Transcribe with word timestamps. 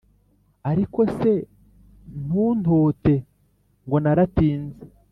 Ariko 0.71 0.99
se 1.17 1.31
ntuntote 2.25 3.13
ngo 3.85 3.97
naratinze, 4.03 4.83